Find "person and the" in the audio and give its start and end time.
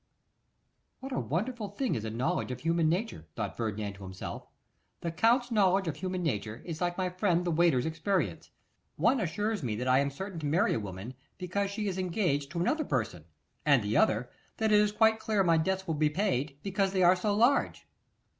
12.83-13.95